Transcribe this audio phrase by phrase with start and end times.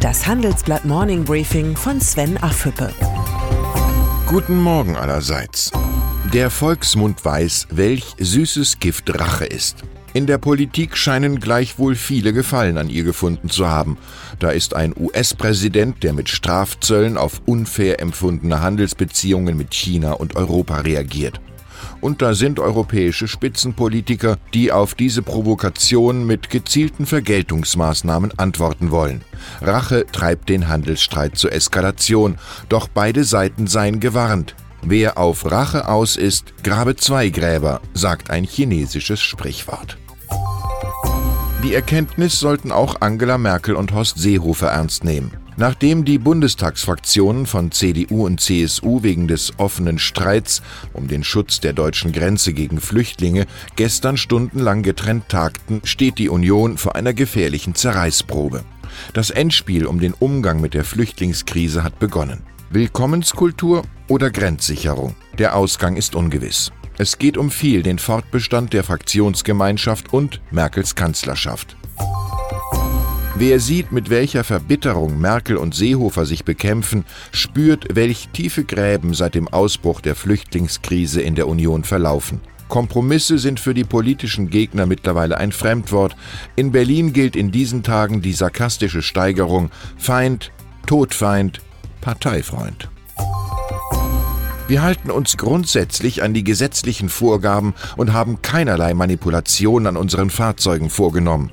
[0.00, 2.92] Das Handelsblatt Morning Briefing von Sven Affüppe.
[4.28, 5.72] Guten Morgen allerseits.
[6.32, 9.82] Der Volksmund weiß, welch süßes Gift Rache ist.
[10.14, 13.98] In der Politik scheinen gleichwohl viele Gefallen an ihr gefunden zu haben.
[14.38, 20.76] Da ist ein US-Präsident, der mit Strafzöllen auf unfair empfundene Handelsbeziehungen mit China und Europa
[20.76, 21.40] reagiert.
[22.00, 29.22] Und da sind europäische Spitzenpolitiker, die auf diese Provokation mit gezielten Vergeltungsmaßnahmen antworten wollen.
[29.60, 34.54] Rache treibt den Handelsstreit zur Eskalation, doch beide Seiten seien gewarnt.
[34.82, 39.98] Wer auf Rache aus ist, grabe zwei Gräber, sagt ein chinesisches Sprichwort.
[41.64, 45.32] Die Erkenntnis sollten auch Angela Merkel und Horst Seehofer ernst nehmen.
[45.58, 50.62] Nachdem die Bundestagsfraktionen von CDU und CSU wegen des offenen Streits
[50.92, 53.44] um den Schutz der deutschen Grenze gegen Flüchtlinge
[53.74, 58.62] gestern stundenlang getrennt tagten, steht die Union vor einer gefährlichen Zerreißprobe.
[59.14, 62.44] Das Endspiel um den Umgang mit der Flüchtlingskrise hat begonnen.
[62.70, 65.16] Willkommenskultur oder Grenzsicherung?
[65.38, 66.70] Der Ausgang ist ungewiss.
[66.98, 71.76] Es geht um viel den Fortbestand der Fraktionsgemeinschaft und Merkels Kanzlerschaft.
[73.40, 79.36] Wer sieht, mit welcher Verbitterung Merkel und Seehofer sich bekämpfen, spürt, welch tiefe Gräben seit
[79.36, 82.40] dem Ausbruch der Flüchtlingskrise in der Union verlaufen.
[82.66, 86.16] Kompromisse sind für die politischen Gegner mittlerweile ein Fremdwort.
[86.56, 90.50] In Berlin gilt in diesen Tagen die sarkastische Steigerung Feind,
[90.88, 91.60] Todfeind,
[92.00, 92.88] Parteifreund.
[94.66, 100.90] Wir halten uns grundsätzlich an die gesetzlichen Vorgaben und haben keinerlei Manipulationen an unseren Fahrzeugen
[100.90, 101.52] vorgenommen.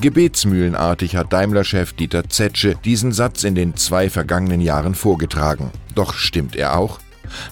[0.00, 5.72] Gebetsmühlenartig hat Daimler-Chef Dieter Zetsche diesen Satz in den zwei vergangenen Jahren vorgetragen.
[5.96, 7.00] Doch stimmt er auch?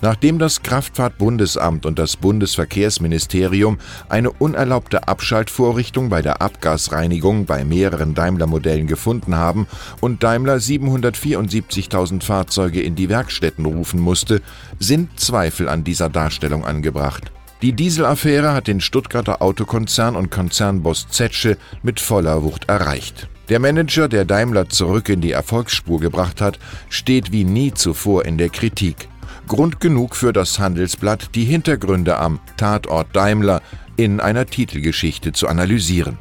[0.01, 8.87] Nachdem das Kraftfahrtbundesamt und das Bundesverkehrsministerium eine unerlaubte Abschaltvorrichtung bei der Abgasreinigung bei mehreren Daimler-Modellen
[8.87, 9.67] gefunden haben
[10.01, 14.41] und Daimler 774.000 Fahrzeuge in die Werkstätten rufen musste,
[14.79, 17.33] sind Zweifel an dieser Darstellung angebracht.
[17.63, 23.29] Die Dieselaffäre hat den Stuttgarter Autokonzern und Konzernboss Zetsche mit voller Wucht erreicht.
[23.49, 26.59] Der Manager, der Daimler zurück in die Erfolgsspur gebracht hat,
[26.91, 29.09] steht wie nie zuvor in der Kritik.
[29.49, 33.63] Grund genug für das Handelsblatt, die Hintergründe am Tatort Daimler
[33.97, 36.19] in einer Titelgeschichte zu analysieren.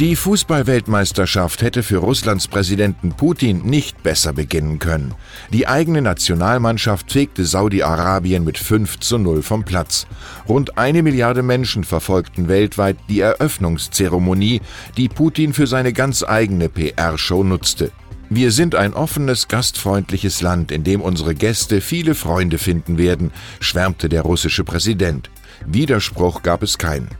[0.00, 5.14] Die Fußballweltmeisterschaft hätte für Russlands Präsidenten Putin nicht besser beginnen können.
[5.52, 10.08] Die eigene Nationalmannschaft fegte Saudi-Arabien mit 5 zu 0 vom Platz.
[10.48, 14.62] Rund eine Milliarde Menschen verfolgten weltweit die Eröffnungszeremonie,
[14.96, 17.92] die Putin für seine ganz eigene PR-Show nutzte.
[18.28, 24.08] Wir sind ein offenes, gastfreundliches Land, in dem unsere Gäste viele Freunde finden werden, schwärmte
[24.08, 25.30] der russische Präsident.
[25.66, 27.10] Widerspruch gab es keinen.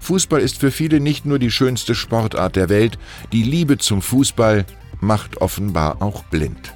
[0.00, 2.98] Fußball ist für viele nicht nur die schönste Sportart der Welt,
[3.32, 4.66] die Liebe zum Fußball
[5.00, 6.72] macht offenbar auch blind.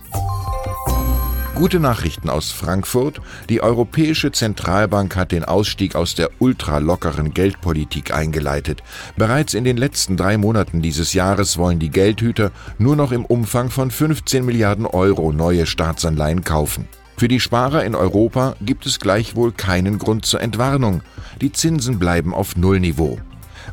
[1.60, 3.20] Gute Nachrichten aus Frankfurt.
[3.50, 8.82] Die Europäische Zentralbank hat den Ausstieg aus der ultralockeren Geldpolitik eingeleitet.
[9.16, 13.68] Bereits in den letzten drei Monaten dieses Jahres wollen die Geldhüter nur noch im Umfang
[13.68, 16.88] von 15 Milliarden Euro neue Staatsanleihen kaufen.
[17.20, 21.02] Für die Sparer in Europa gibt es gleichwohl keinen Grund zur Entwarnung.
[21.42, 23.18] Die Zinsen bleiben auf Nullniveau.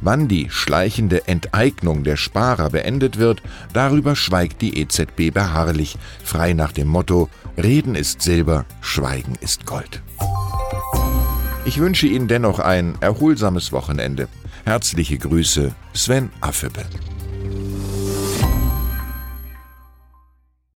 [0.02, 3.41] Wann die schleichende Enteignung der Sparer beendet wird,
[3.72, 10.02] darüber schweigt die EZB beharrlich, frei nach dem Motto Reden ist Silber, Schweigen ist Gold.
[11.63, 14.28] Ich wünsche Ihnen dennoch ein erholsames Wochenende.
[14.66, 16.84] Herzliche Grüße, Sven Affebe.